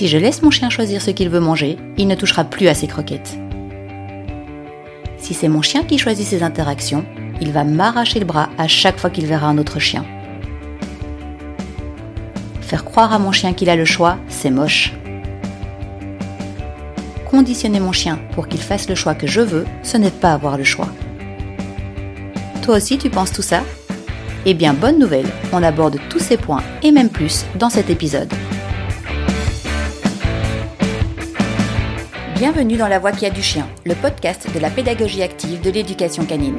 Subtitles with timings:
[0.00, 2.74] Si je laisse mon chien choisir ce qu'il veut manger, il ne touchera plus à
[2.74, 3.36] ses croquettes.
[5.18, 7.04] Si c'est mon chien qui choisit ses interactions,
[7.42, 10.06] il va m'arracher le bras à chaque fois qu'il verra un autre chien.
[12.62, 14.94] Faire croire à mon chien qu'il a le choix, c'est moche.
[17.30, 20.56] Conditionner mon chien pour qu'il fasse le choix que je veux, ce n'est pas avoir
[20.56, 20.88] le choix.
[22.62, 23.60] Toi aussi, tu penses tout ça?
[24.46, 28.32] Eh bien, bonne nouvelle, on aborde tous ces points et même plus dans cet épisode.
[32.40, 35.68] Bienvenue dans La Voix qui a du chien, le podcast de la pédagogie active de
[35.68, 36.56] l'éducation canine.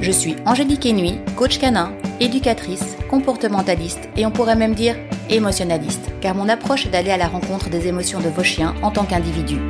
[0.00, 4.96] Je suis Angélique Ennuy, coach canin, éducatrice, comportementaliste et on pourrait même dire
[5.30, 8.90] émotionnaliste, car mon approche est d'aller à la rencontre des émotions de vos chiens en
[8.90, 9.60] tant qu'individu.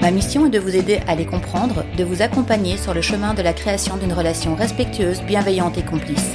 [0.00, 3.34] Ma mission est de vous aider à les comprendre, de vous accompagner sur le chemin
[3.34, 6.32] de la création d'une relation respectueuse, bienveillante et complice.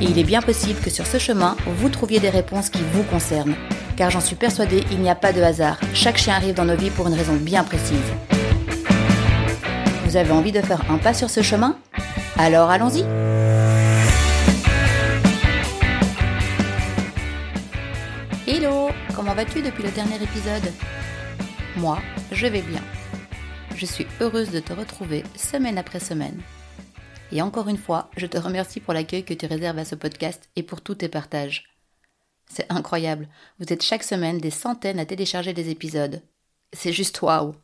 [0.00, 3.02] Et il est bien possible que sur ce chemin, vous trouviez des réponses qui vous
[3.02, 3.56] concernent.
[3.96, 5.76] Car j'en suis persuadée, il n'y a pas de hasard.
[5.92, 7.98] Chaque chien arrive dans nos vies pour une raison bien précise.
[10.04, 11.76] Vous avez envie de faire un pas sur ce chemin?
[12.36, 13.02] Alors allons-y
[18.46, 20.72] Hello Comment vas-tu depuis le dernier épisode?
[21.76, 21.98] Moi,
[22.30, 22.82] je vais bien.
[23.74, 26.40] Je suis heureuse de te retrouver semaine après semaine.
[27.30, 30.48] Et encore une fois, je te remercie pour l'accueil que tu réserves à ce podcast
[30.56, 31.64] et pour tous tes partages.
[32.48, 36.22] C'est incroyable, vous êtes chaque semaine des centaines à télécharger des épisodes.
[36.72, 37.54] C'est juste waouh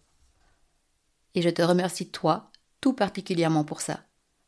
[1.35, 2.51] Et je te remercie toi,
[2.83, 4.01] tout particulièrement pour ça,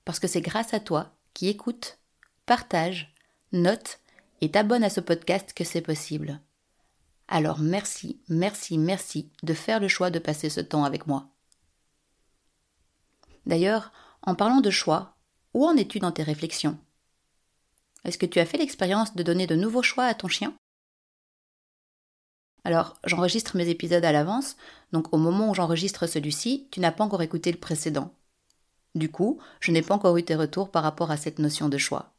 [0.05, 1.99] parce que c'est grâce à toi qui écoute,
[2.45, 3.15] partage,
[3.53, 4.01] note
[4.43, 6.41] et t'abonne à ce podcast que c'est possible.
[7.29, 11.29] Alors merci, merci, merci de faire le choix de passer ce temps avec moi.
[13.47, 13.93] D'ailleurs,
[14.27, 15.17] en parlant de choix,
[15.55, 16.79] où en es-tu dans tes réflexions?
[18.05, 20.55] Est-ce que tu as fait l'expérience de donner de nouveaux choix à ton chien?
[22.65, 24.57] Alors, j'enregistre mes épisodes à l'avance,
[24.93, 28.13] donc au moment où j'enregistre celui-ci, tu n'as pas encore écouté le précédent.
[28.97, 31.79] Du coup, je n'ai pas encore eu tes retours par rapport à cette notion de
[31.79, 32.15] choix.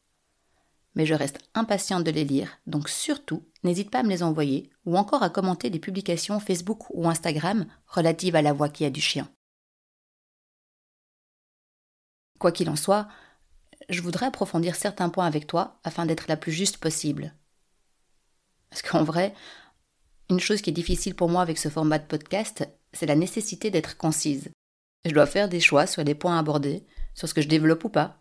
[0.95, 4.69] Mais je reste impatiente de les lire, donc surtout, n'hésite pas à me les envoyer
[4.85, 8.89] ou encore à commenter les publications Facebook ou Instagram relatives à la voix qui a
[8.89, 9.29] du chien.
[12.39, 13.07] Quoi qu'il en soit,
[13.89, 17.33] je voudrais approfondir certains points avec toi afin d'être la plus juste possible.
[18.69, 19.33] Parce qu'en vrai,
[20.29, 23.71] une chose qui est difficile pour moi avec ce format de podcast, c'est la nécessité
[23.71, 24.49] d'être concise.
[25.05, 27.89] Je dois faire des choix sur les points abordés, sur ce que je développe ou
[27.89, 28.17] pas.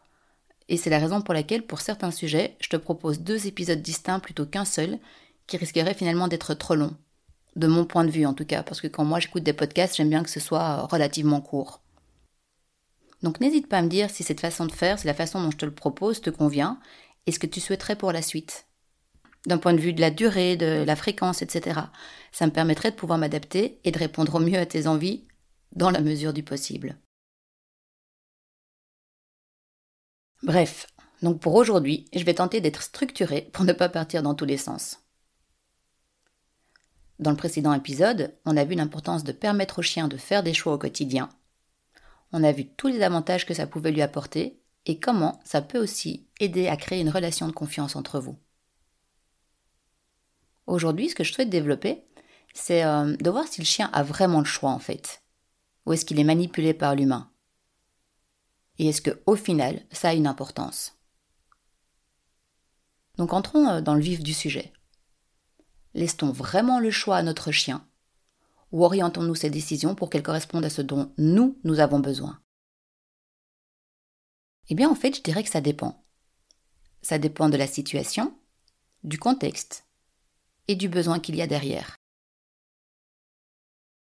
[0.68, 4.20] Et c'est la raison pour laquelle, pour certains sujets, je te propose deux épisodes distincts
[4.20, 4.98] plutôt qu'un seul,
[5.46, 6.96] qui risquerait finalement d'être trop long.
[7.54, 9.96] De mon point de vue en tout cas, parce que quand moi j'écoute des podcasts,
[9.96, 11.80] j'aime bien que ce soit relativement court.
[13.22, 15.50] Donc n'hésite pas à me dire si cette façon de faire, si la façon dont
[15.50, 16.78] je te le propose te convient
[17.26, 18.66] et ce que tu souhaiterais pour la suite.
[19.46, 21.80] D'un point de vue de la durée, de la fréquence, etc.
[22.32, 25.26] Ça me permettrait de pouvoir m'adapter et de répondre au mieux à tes envies
[25.72, 26.96] dans la mesure du possible.
[30.42, 30.86] Bref,
[31.22, 34.58] donc pour aujourd'hui, je vais tenter d'être structuré pour ne pas partir dans tous les
[34.58, 35.00] sens.
[37.18, 40.52] Dans le précédent épisode, on a vu l'importance de permettre au chien de faire des
[40.52, 41.30] choix au quotidien
[42.36, 45.78] on a vu tous les avantages que ça pouvait lui apporter et comment ça peut
[45.78, 48.38] aussi aider à créer une relation de confiance entre vous.
[50.66, 52.04] Aujourd'hui, ce que je souhaite développer,
[52.52, 55.22] c'est euh, de voir si le chien a vraiment le choix en fait,
[55.86, 57.30] ou est-ce qu'il est manipulé par l'humain,
[58.78, 60.94] et est-ce que au final, ça a une importance.
[63.16, 64.74] Donc entrons euh, dans le vif du sujet.
[65.94, 67.88] Laisse-t-on vraiment le choix à notre chien?
[68.76, 72.38] Ou orientons-nous ces décisions pour qu'elles correspondent à ce dont nous, nous avons besoin?
[74.68, 76.04] Eh bien, en fait, je dirais que ça dépend.
[77.00, 78.38] Ça dépend de la situation,
[79.02, 79.86] du contexte
[80.68, 81.96] et du besoin qu'il y a derrière.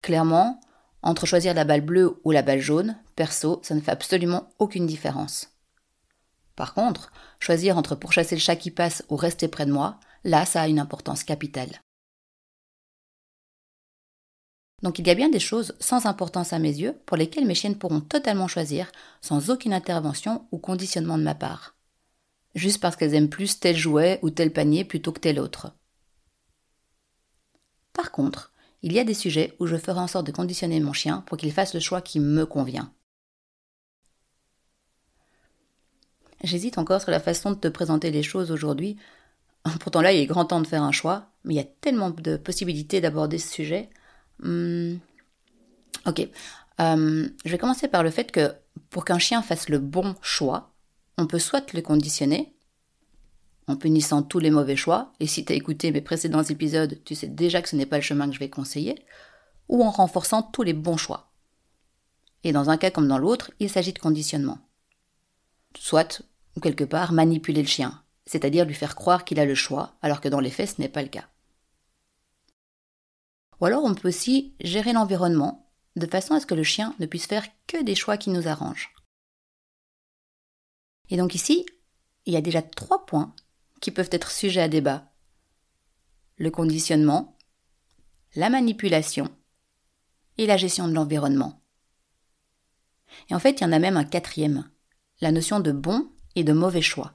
[0.00, 0.60] Clairement,
[1.02, 4.86] entre choisir la balle bleue ou la balle jaune, perso, ça ne fait absolument aucune
[4.86, 5.58] différence.
[6.54, 7.10] Par contre,
[7.40, 10.68] choisir entre pourchasser le chat qui passe ou rester près de moi, là, ça a
[10.68, 11.81] une importance capitale.
[14.82, 17.54] Donc il y a bien des choses sans importance à mes yeux pour lesquelles mes
[17.54, 18.90] chiennes pourront totalement choisir
[19.20, 21.76] sans aucune intervention ou conditionnement de ma part.
[22.54, 25.72] Juste parce qu'elles aiment plus tel jouet ou tel panier plutôt que tel autre.
[27.92, 28.52] Par contre,
[28.82, 31.38] il y a des sujets où je ferai en sorte de conditionner mon chien pour
[31.38, 32.92] qu'il fasse le choix qui me convient.
[36.42, 38.96] J'hésite encore sur la façon de te présenter les choses aujourd'hui.
[39.78, 42.10] Pourtant là, il est grand temps de faire un choix, mais il y a tellement
[42.10, 43.88] de possibilités d'aborder ce sujet
[44.42, 44.96] Hmm.
[46.06, 46.28] Ok.
[46.80, 48.52] Euh, je vais commencer par le fait que
[48.90, 50.72] pour qu'un chien fasse le bon choix,
[51.18, 52.54] on peut soit le conditionner,
[53.68, 57.14] en punissant tous les mauvais choix, et si tu as écouté mes précédents épisodes, tu
[57.14, 59.04] sais déjà que ce n'est pas le chemin que je vais conseiller,
[59.68, 61.30] ou en renforçant tous les bons choix.
[62.44, 64.58] Et dans un cas comme dans l'autre, il s'agit de conditionnement.
[65.78, 66.22] Soit,
[66.60, 70.28] quelque part, manipuler le chien, c'est-à-dire lui faire croire qu'il a le choix, alors que
[70.28, 71.28] dans les faits ce n'est pas le cas.
[73.62, 77.06] Ou alors on peut aussi gérer l'environnement de façon à ce que le chien ne
[77.06, 78.92] puisse faire que des choix qui nous arrangent.
[81.10, 81.64] Et donc ici,
[82.26, 83.32] il y a déjà trois points
[83.80, 85.12] qui peuvent être sujets à débat.
[86.38, 87.38] Le conditionnement,
[88.34, 89.30] la manipulation
[90.38, 91.62] et la gestion de l'environnement.
[93.30, 94.68] Et en fait, il y en a même un quatrième,
[95.20, 97.14] la notion de bon et de mauvais choix.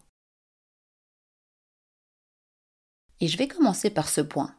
[3.19, 4.57] Et je vais commencer par ce point.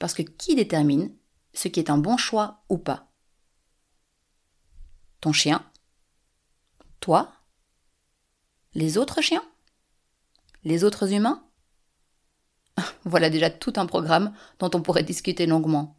[0.00, 1.14] Parce que qui détermine
[1.52, 3.12] ce qui est un bon choix ou pas
[5.20, 5.64] Ton chien
[7.00, 7.30] Toi
[8.74, 9.44] Les autres chiens
[10.64, 11.44] Les autres humains
[13.04, 15.98] Voilà déjà tout un programme dont on pourrait discuter longuement.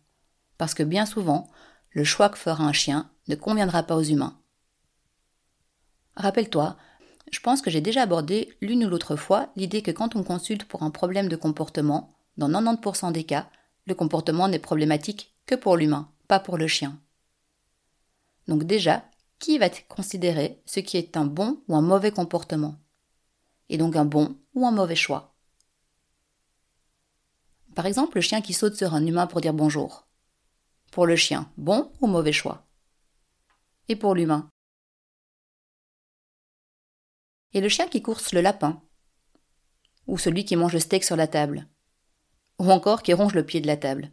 [0.57, 1.47] Parce que bien souvent,
[1.91, 4.41] le choix que fera un chien ne conviendra pas aux humains.
[6.15, 6.75] Rappelle-toi,
[7.31, 10.65] je pense que j'ai déjà abordé l'une ou l'autre fois l'idée que quand on consulte
[10.65, 13.47] pour un problème de comportement, dans 90% des cas,
[13.91, 16.97] le comportement n'est problématique que pour l'humain, pas pour le chien.
[18.47, 19.03] Donc déjà,
[19.37, 22.75] qui va considérer ce qui est un bon ou un mauvais comportement?
[23.67, 25.35] Et donc un bon ou un mauvais choix?
[27.75, 30.07] Par exemple, le chien qui saute sur un humain pour dire bonjour.
[30.91, 32.65] Pour le chien, bon ou mauvais choix?
[33.89, 34.47] Et pour l'humain?
[37.53, 38.81] Et le chien qui course le lapin?
[40.07, 41.67] Ou celui qui mange le steak sur la table?
[42.61, 44.11] Ou encore qui ronge le pied de la table.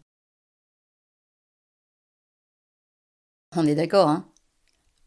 [3.55, 4.33] On est d'accord, hein?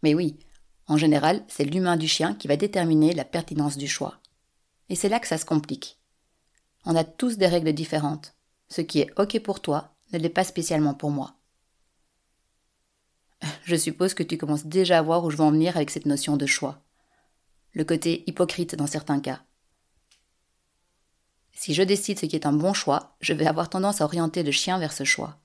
[0.04, 0.38] Mais oui,
[0.86, 4.20] en général, c'est l'humain du chien qui va déterminer la pertinence du choix.
[4.90, 6.00] Et c'est là que ça se complique.
[6.86, 8.36] On a tous des règles différentes.
[8.70, 11.34] Ce qui est OK pour toi ne l'est pas spécialement pour moi.
[13.64, 16.06] Je suppose que tu commences déjà à voir où je veux en venir avec cette
[16.06, 16.84] notion de choix.
[17.74, 19.44] Le côté hypocrite dans certains cas.
[21.62, 24.42] Si je décide ce qui est un bon choix, je vais avoir tendance à orienter
[24.42, 25.38] le chien vers ce choix.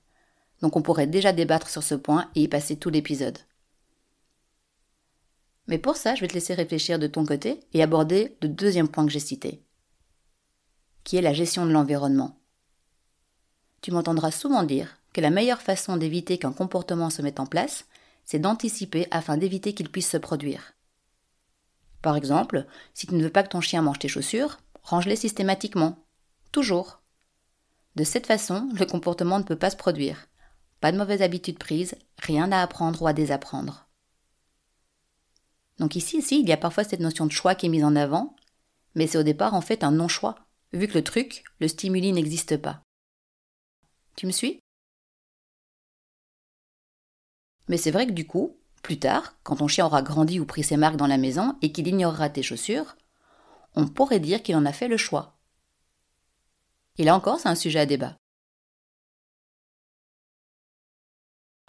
[0.61, 3.37] Donc on pourrait déjà débattre sur ce point et y passer tout l'épisode.
[5.67, 8.87] Mais pour ça, je vais te laisser réfléchir de ton côté et aborder le deuxième
[8.87, 9.61] point que j'ai cité,
[11.03, 12.39] qui est la gestion de l'environnement.
[13.81, 17.85] Tu m'entendras souvent dire que la meilleure façon d'éviter qu'un comportement se mette en place,
[18.25, 20.73] c'est d'anticiper afin d'éviter qu'il puisse se produire.
[22.01, 22.65] Par exemple,
[22.95, 26.03] si tu ne veux pas que ton chien mange tes chaussures, range-les systématiquement
[26.51, 27.01] Toujours.
[27.95, 30.27] De cette façon, le comportement ne peut pas se produire.
[30.79, 33.87] Pas de mauvaise habitude prise, rien à apprendre ou à désapprendre.
[35.79, 37.95] Donc ici, ici, il y a parfois cette notion de choix qui est mise en
[37.95, 38.35] avant,
[38.95, 40.35] mais c'est au départ en fait un non-choix,
[40.73, 42.81] vu que le truc, le stimuli n'existe pas.
[44.15, 44.59] Tu me suis?
[47.67, 50.63] Mais c'est vrai que du coup, plus tard, quand ton chien aura grandi ou pris
[50.63, 52.95] ses marques dans la maison et qu'il ignorera tes chaussures,
[53.75, 55.36] on pourrait dire qu'il en a fait le choix.
[56.97, 58.17] Et là encore, c'est un sujet à débat.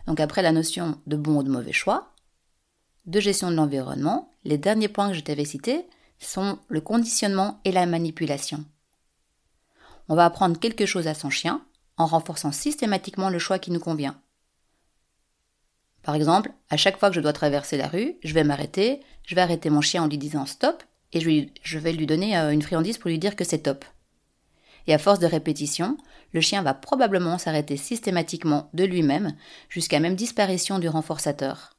[0.06, 2.14] Donc après la notion de bon ou de mauvais choix,
[3.04, 5.86] de gestion de l'environnement, les derniers points que je t'avais cités
[6.18, 8.64] sont le conditionnement et la manipulation.
[10.08, 11.62] On va apprendre quelque chose à son chien
[11.98, 14.18] en renforçant systématiquement le choix qui nous convient.
[16.02, 19.34] Par exemple, à chaque fois que je dois traverser la rue, je vais m'arrêter, je
[19.34, 22.62] vais arrêter mon chien en lui disant stop et je, vais lui donner euh, une
[22.62, 23.84] friandise pour lui dire que c'est top
[24.88, 25.98] et à force de répétition,
[26.32, 29.36] le chien va probablement s'arrêter systématiquement de lui-même
[29.68, 31.76] jusqu'à même disparition du renforçateur.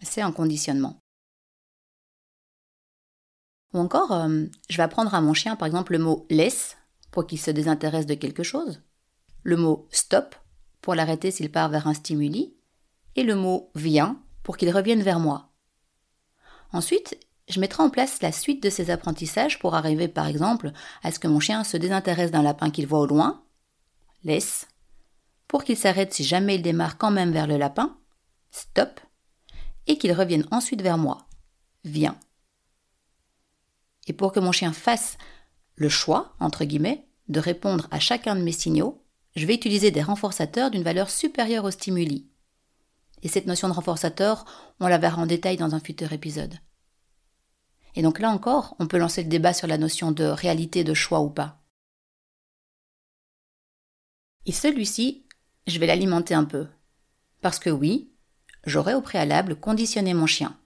[0.00, 1.00] C'est un conditionnement.
[3.74, 6.76] Ou encore, euh, je vais apprendre à mon chien par exemple le mot laisse
[7.10, 8.80] pour qu'il se désintéresse de quelque chose,
[9.42, 10.36] le mot stop
[10.80, 12.56] pour l'arrêter s'il part vers un stimuli,
[13.16, 15.50] et le mot viens pour qu'il revienne vers moi.
[16.72, 17.18] Ensuite,
[17.50, 21.18] je mettrai en place la suite de ces apprentissages pour arriver par exemple à ce
[21.18, 23.42] que mon chien se désintéresse d'un lapin qu'il voit au loin,
[24.24, 24.68] laisse,
[25.48, 27.96] pour qu'il s'arrête si jamais il démarre quand même vers le lapin,
[28.50, 29.00] stop,
[29.86, 31.26] et qu'il revienne ensuite vers moi,
[31.84, 32.16] viens.
[34.06, 35.18] Et pour que mon chien fasse
[35.74, 39.04] le choix, entre guillemets, de répondre à chacun de mes signaux,
[39.36, 42.28] je vais utiliser des renforçateurs d'une valeur supérieure au stimuli.
[43.22, 44.44] Et cette notion de renforçateur,
[44.80, 46.54] on la verra en détail dans un futur épisode.
[47.94, 50.94] Et donc là encore, on peut lancer le débat sur la notion de réalité de
[50.94, 51.60] choix ou pas.
[54.46, 55.26] Et celui-ci,
[55.66, 56.66] je vais l'alimenter un peu.
[57.40, 58.10] Parce que oui,
[58.64, 60.56] j'aurais au préalable conditionné mon chien.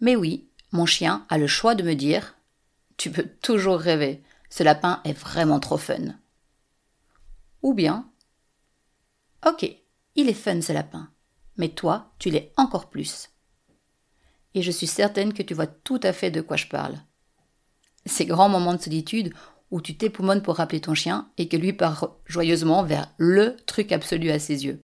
[0.00, 2.36] Mais oui, mon chien a le choix de me dire
[2.96, 6.14] Tu peux toujours rêver, ce lapin est vraiment trop fun.
[7.62, 8.08] Ou bien
[9.46, 9.68] Ok,
[10.14, 11.10] il est fun ce lapin,
[11.56, 13.30] mais toi, tu l'es encore plus.
[14.54, 16.98] Et je suis certaine que tu vois tout à fait de quoi je parle.
[18.06, 19.32] Ces grands moments de solitude
[19.70, 23.92] où tu t'époumones pour rappeler ton chien et que lui part joyeusement vers le truc
[23.92, 24.80] absolu à ses yeux.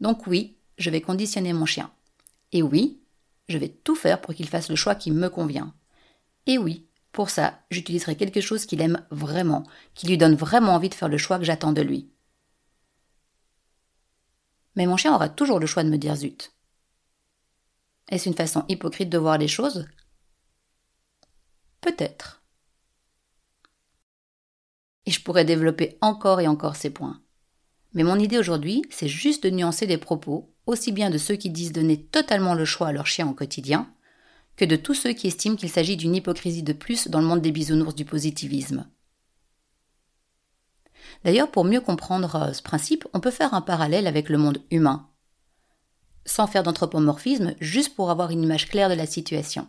[0.00, 1.90] Donc oui, je vais conditionner mon chien.
[2.52, 3.00] Et oui,
[3.48, 5.74] je vais tout faire pour qu'il fasse le choix qui me convient.
[6.46, 10.88] Et oui, pour ça, j'utiliserai quelque chose qu'il aime vraiment, qui lui donne vraiment envie
[10.88, 12.10] de faire le choix que j'attends de lui.
[14.74, 16.55] Mais mon chien aura toujours le choix de me dire zut.
[18.08, 19.86] Est-ce une façon hypocrite de voir les choses?
[21.80, 22.42] Peut-être.
[25.06, 27.20] Et je pourrais développer encore et encore ces points.
[27.94, 31.50] Mais mon idée aujourd'hui, c'est juste de nuancer les propos, aussi bien de ceux qui
[31.50, 33.90] disent donner totalement le choix à leur chien au quotidien,
[34.56, 37.40] que de tous ceux qui estiment qu'il s'agit d'une hypocrisie de plus dans le monde
[37.40, 38.86] des bisounours du positivisme.
[41.24, 44.58] D'ailleurs, pour mieux comprendre euh, ce principe, on peut faire un parallèle avec le monde
[44.70, 45.08] humain,
[46.26, 49.68] sans faire d'anthropomorphisme, juste pour avoir une image claire de la situation.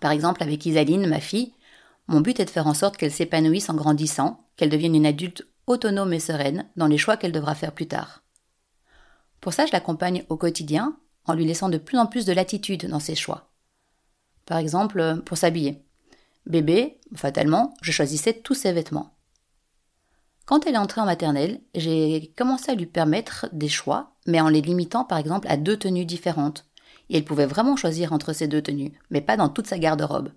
[0.00, 1.54] Par exemple, avec Isaline, ma fille,
[2.08, 5.46] mon but est de faire en sorte qu'elle s'épanouisse en grandissant, qu'elle devienne une adulte
[5.66, 8.22] autonome et sereine dans les choix qu'elle devra faire plus tard.
[9.40, 12.86] Pour ça, je l'accompagne au quotidien en lui laissant de plus en plus de latitude
[12.86, 13.50] dans ses choix.
[14.46, 15.84] Par exemple, pour s'habiller.
[16.46, 19.14] Bébé, fatalement, je choisissais tous ses vêtements.
[20.46, 24.48] Quand elle est entrée en maternelle, j'ai commencé à lui permettre des choix, mais en
[24.48, 26.66] les limitant par exemple à deux tenues différentes,
[27.08, 30.32] et elle pouvait vraiment choisir entre ces deux tenues, mais pas dans toute sa garde-robe.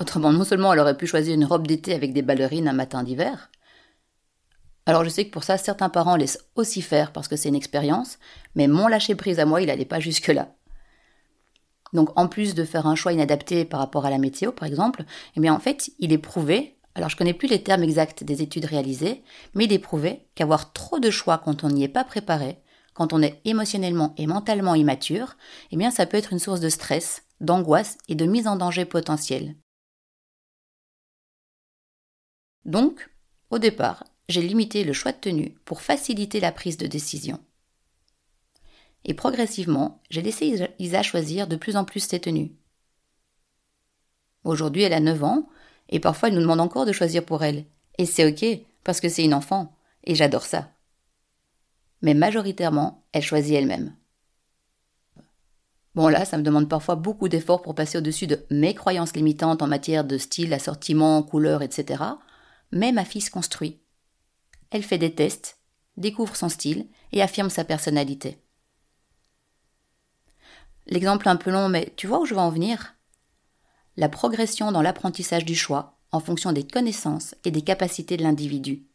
[0.00, 3.02] Autrement, non seulement elle aurait pu choisir une robe d'été avec des ballerines un matin
[3.02, 3.50] d'hiver,
[4.86, 7.54] alors je sais que pour ça, certains parents laissent aussi faire parce que c'est une
[7.54, 8.18] expérience,
[8.54, 10.54] mais mon lâcher-prise à moi, il n'allait pas jusque-là.
[11.92, 15.04] Donc en plus de faire un choix inadapté par rapport à la météo, par exemple,
[15.36, 18.42] eh bien en fait, il est prouvé, alors je connais plus les termes exacts des
[18.42, 19.22] études réalisées,
[19.54, 22.58] mais il est prouvé qu'avoir trop de choix quand on n'y est pas préparé,
[22.94, 25.36] quand on est émotionnellement et mentalement immature,
[25.70, 28.84] eh bien ça peut être une source de stress, d'angoisse et de mise en danger
[28.84, 29.56] potentielle.
[32.64, 33.10] Donc,
[33.50, 37.40] au départ, j'ai limité le choix de tenue pour faciliter la prise de décision.
[39.04, 42.52] Et progressivement, j'ai laissé Isa choisir de plus en plus ses tenues.
[44.44, 45.48] Aujourd'hui, elle a 9 ans,
[45.90, 47.64] et parfois elle nous demande encore de choisir pour elle.
[47.98, 50.70] Et c'est ok, parce que c'est une enfant, et j'adore ça
[52.02, 53.94] mais majoritairement, elle choisit elle-même.
[55.94, 59.60] Bon là, ça me demande parfois beaucoup d'efforts pour passer au-dessus de mes croyances limitantes
[59.60, 62.04] en matière de style, assortiment, couleur, etc.
[62.70, 63.80] Mais ma fille se construit.
[64.70, 65.58] Elle fait des tests,
[65.96, 68.38] découvre son style et affirme sa personnalité.
[70.86, 72.94] L'exemple un peu long, mais tu vois où je veux en venir?
[74.00, 78.86] La progression dans l'apprentissage du choix en fonction des connaissances et des capacités de l'individu.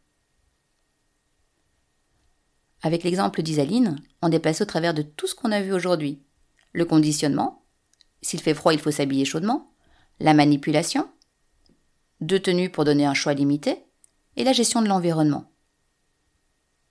[2.81, 6.23] Avec l'exemple d'Isaline, on est passé au travers de tout ce qu'on a vu aujourd'hui.
[6.71, 7.67] Le conditionnement,
[8.23, 9.69] s'il fait froid, il faut s'habiller chaudement,
[10.19, 11.07] la manipulation,
[12.19, 13.85] deux tenues pour donner un choix limité,
[14.37, 15.51] et la gestion de l'environnement.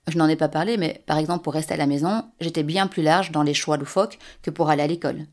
[0.07, 2.87] Je n'en ai pas parlé, mais par exemple pour rester à la maison, j'étais bien
[2.87, 5.27] plus large dans les choix loufoques que pour aller à l'école.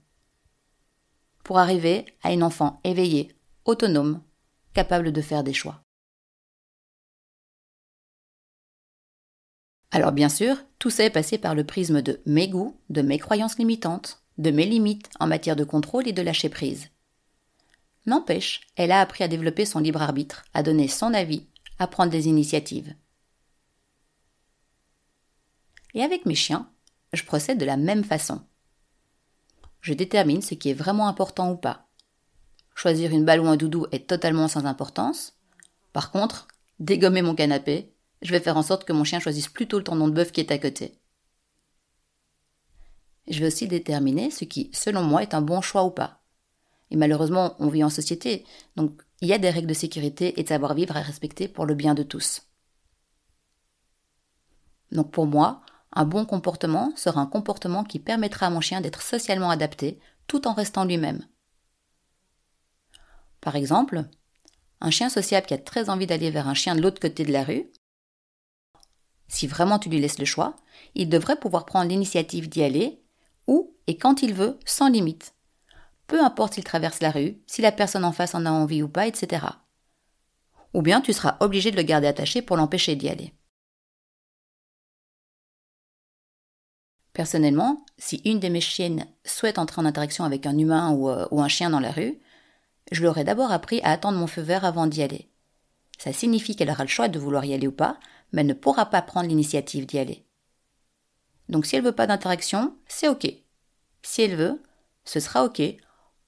[1.42, 3.34] Pour arriver à une enfant éveillée,
[3.64, 4.22] autonome,
[4.74, 5.82] capable de faire des choix.
[9.90, 13.18] Alors bien sûr, tout ça est passé par le prisme de mes goûts, de mes
[13.18, 16.88] croyances limitantes, de mes limites en matière de contrôle et de lâcher prise.
[18.06, 21.46] N'empêche, elle a appris à développer son libre arbitre, à donner son avis,
[21.78, 22.94] à prendre des initiatives.
[25.94, 26.70] Et avec mes chiens,
[27.12, 28.44] je procède de la même façon.
[29.82, 31.88] Je détermine ce qui est vraiment important ou pas.
[32.74, 35.34] Choisir une balle ou un doudou est totalement sans importance.
[35.92, 36.48] Par contre,
[36.78, 40.06] dégommer mon canapé, je vais faire en sorte que mon chien choisisse plutôt le tendon
[40.06, 40.94] de bœuf qui est à côté.
[43.28, 46.20] Je vais aussi déterminer ce qui, selon moi, est un bon choix ou pas.
[46.90, 48.44] Et malheureusement, on vit en société,
[48.76, 51.74] donc il y a des règles de sécurité et de savoir-vivre à respecter pour le
[51.74, 52.42] bien de tous.
[54.92, 55.61] Donc pour moi,
[55.92, 60.46] un bon comportement sera un comportement qui permettra à mon chien d'être socialement adapté tout
[60.48, 61.26] en restant lui-même.
[63.40, 64.04] Par exemple,
[64.80, 67.32] un chien sociable qui a très envie d'aller vers un chien de l'autre côté de
[67.32, 67.70] la rue,
[69.28, 70.56] si vraiment tu lui laisses le choix,
[70.94, 73.02] il devrait pouvoir prendre l'initiative d'y aller,
[73.46, 75.34] où et quand il veut, sans limite.
[76.06, 78.88] Peu importe s'il traverse la rue, si la personne en face en a envie ou
[78.88, 79.46] pas, etc.
[80.74, 83.32] Ou bien tu seras obligé de le garder attaché pour l'empêcher d'y aller.
[87.12, 91.26] Personnellement, si une de mes chiennes souhaite entrer en interaction avec un humain ou, euh,
[91.30, 92.18] un chien dans la rue,
[92.90, 95.30] je leur ai d'abord appris à attendre mon feu vert avant d'y aller.
[95.98, 97.98] Ça signifie qu'elle aura le choix de vouloir y aller ou pas,
[98.32, 100.26] mais elle ne pourra pas prendre l'initiative d'y aller.
[101.48, 103.26] Donc si elle veut pas d'interaction, c'est ok.
[104.02, 104.62] Si elle veut,
[105.04, 105.62] ce sera ok,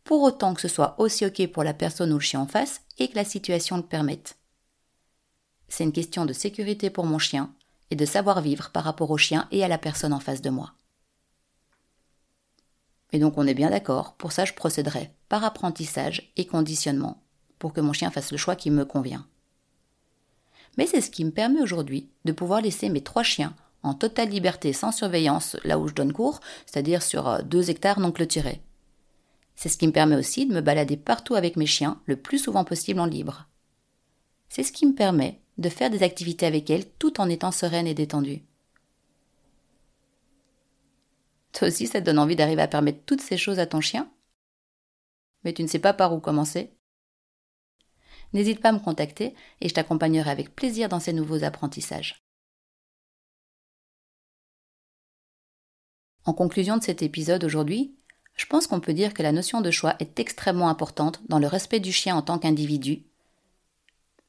[0.05, 2.83] pour autant que ce soit aussi ok pour la personne ou le chien en face
[2.99, 4.37] et que la situation le permette.
[5.69, 7.55] C'est une question de sécurité pour mon chien
[7.91, 10.73] et de savoir-vivre par rapport au chien et à la personne en face de moi.
[13.13, 17.23] Et donc on est bien d'accord, pour ça je procéderai par apprentissage et conditionnement,
[17.59, 19.27] pour que mon chien fasse le choix qui me convient.
[20.77, 24.31] Mais c'est ce qui me permet aujourd'hui de pouvoir laisser mes trois chiens en totale
[24.31, 28.61] liberté sans surveillance là où je donne cours, c'est-à-dire sur euh, deux hectares non clôturés.
[29.55, 32.39] C'est ce qui me permet aussi de me balader partout avec mes chiens le plus
[32.39, 33.47] souvent possible en libre.
[34.49, 37.87] C'est ce qui me permet de faire des activités avec elles tout en étant sereine
[37.87, 38.43] et détendue.
[41.53, 44.11] Toi aussi, ça te donne envie d'arriver à permettre toutes ces choses à ton chien?
[45.45, 46.77] Mais tu ne sais pas par où commencer
[48.33, 52.25] N'hésite pas à me contacter et je t'accompagnerai avec plaisir dans ces nouveaux apprentissages.
[56.25, 57.95] En conclusion de cet épisode aujourd'hui,
[58.35, 61.47] je pense qu'on peut dire que la notion de choix est extrêmement importante dans le
[61.47, 63.07] respect du chien en tant qu'individu,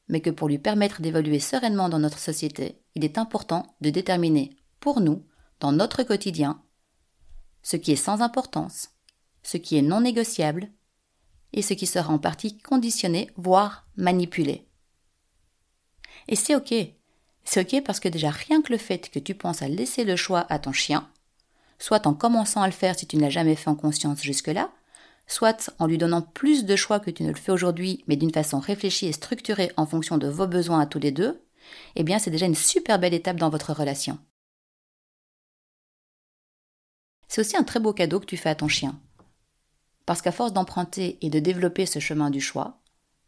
[0.08, 4.56] mais que pour lui permettre d'évoluer sereinement dans notre société, il est important de déterminer,
[4.80, 5.24] pour nous,
[5.60, 6.62] dans notre quotidien,
[7.62, 8.90] ce qui est sans importance,
[9.42, 10.70] ce qui est non négociable,
[11.52, 14.68] et ce qui sera en partie conditionné, voire manipulé.
[16.28, 16.74] Et c'est ok.
[17.44, 20.16] C'est ok parce que déjà rien que le fait que tu penses à laisser le
[20.16, 21.08] choix à ton chien,
[21.78, 24.70] soit en commençant à le faire si tu ne l'as jamais fait en conscience jusque-là,
[25.26, 28.32] soit en lui donnant plus de choix que tu ne le fais aujourd'hui, mais d'une
[28.32, 31.42] façon réfléchie et structurée en fonction de vos besoins à tous les deux,
[31.96, 34.18] eh bien c'est déjà une super belle étape dans votre relation.
[37.28, 39.00] C'est aussi un très beau cadeau que tu fais à ton chien.
[40.06, 42.80] Parce qu'à force d'emprunter et de développer ce chemin du choix,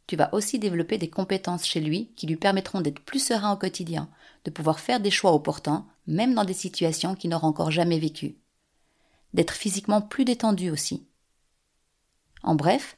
[0.06, 3.56] tu vas aussi développer des compétences chez lui qui lui permettront d'être plus serein au
[3.56, 4.08] quotidien,
[4.44, 8.38] de pouvoir faire des choix opportuns, même dans des situations qu'il n'aura encore jamais vécues.
[9.34, 11.07] D'être physiquement plus détendu aussi.
[12.42, 12.96] En bref,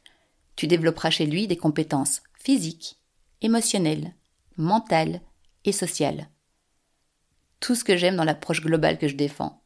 [0.56, 2.98] tu développeras chez lui des compétences physiques,
[3.40, 4.14] émotionnelles,
[4.56, 5.20] mentales
[5.64, 6.28] et sociales.
[7.60, 9.62] Tout ce que j'aime dans l'approche globale que je défends.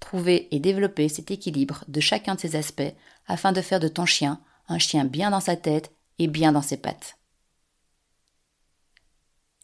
[0.00, 2.94] Trouver et développer cet équilibre de chacun de ces aspects
[3.26, 6.62] afin de faire de ton chien un chien bien dans sa tête et bien dans
[6.62, 7.18] ses pattes.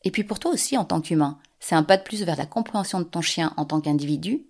[0.03, 2.47] Et puis pour toi aussi en tant qu'humain, c'est un pas de plus vers la
[2.47, 4.47] compréhension de ton chien en tant qu'individu,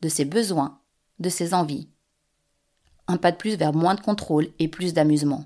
[0.00, 0.80] de ses besoins,
[1.18, 1.88] de ses envies.
[3.12, 5.44] Un pas de plus vers moins de contrôle et plus d'amusement.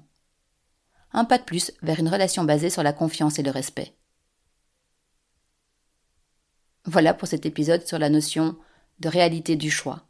[1.13, 3.97] Un pas de plus vers une relation basée sur la confiance et le respect.
[6.85, 8.57] Voilà pour cet épisode sur la notion
[9.01, 10.05] de réalité du choix.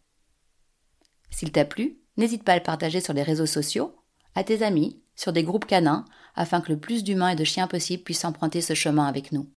[1.31, 3.97] S'il t'a plu, n'hésite pas à le partager sur les réseaux sociaux,
[4.35, 7.69] à tes amis, sur des groupes canins, afin que le plus d'humains et de chiens
[7.69, 9.51] possible puissent emprunter ce chemin avec nous.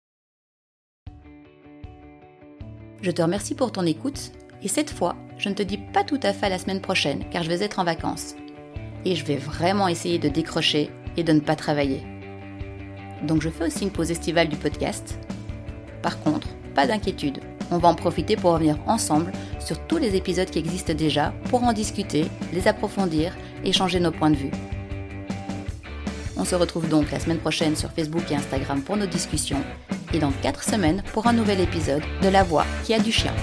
[3.02, 4.30] Je te remercie pour ton écoute,
[4.62, 7.42] et cette fois, je ne te dis pas tout à fait la semaine prochaine, car
[7.42, 8.34] je vais être en vacances.
[9.04, 12.02] Et je vais vraiment essayer de décrocher et de ne pas travailler.
[13.22, 15.18] Donc je fais aussi une pause estivale du podcast.
[16.02, 17.40] Par contre, pas d'inquiétude,
[17.70, 21.62] on va en profiter pour revenir ensemble sur tous les épisodes qui existent déjà pour
[21.64, 24.50] en discuter, les approfondir et changer nos points de vue.
[26.36, 29.62] On se retrouve donc la semaine prochaine sur Facebook et Instagram pour nos discussions
[30.14, 33.34] et dans 4 semaines pour un nouvel épisode de La Voix qui a du chien.